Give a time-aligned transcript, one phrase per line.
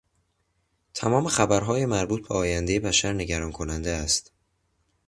[0.93, 4.31] تمام خبرهای مربوط به آیندهی بشر نگران کننده است.